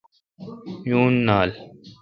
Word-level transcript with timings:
یون 0.89 1.13
نالان۔ 1.27 1.49